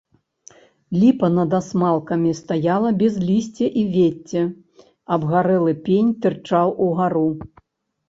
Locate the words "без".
3.03-3.13